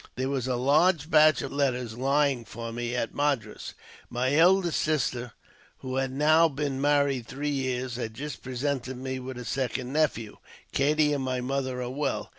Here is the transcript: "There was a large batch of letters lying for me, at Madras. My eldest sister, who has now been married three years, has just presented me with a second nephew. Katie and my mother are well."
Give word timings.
"There 0.15 0.29
was 0.29 0.47
a 0.47 0.55
large 0.55 1.11
batch 1.11 1.43
of 1.43 1.53
letters 1.53 1.95
lying 1.95 2.43
for 2.43 2.71
me, 2.71 2.95
at 2.95 3.13
Madras. 3.13 3.75
My 4.09 4.33
eldest 4.35 4.81
sister, 4.81 5.33
who 5.81 5.97
has 5.97 6.09
now 6.09 6.47
been 6.49 6.81
married 6.81 7.27
three 7.27 7.49
years, 7.51 7.97
has 7.97 8.09
just 8.09 8.41
presented 8.41 8.97
me 8.97 9.19
with 9.19 9.37
a 9.37 9.45
second 9.45 9.93
nephew. 9.93 10.37
Katie 10.71 11.13
and 11.13 11.23
my 11.23 11.39
mother 11.39 11.83
are 11.83 11.91
well." 11.91 12.29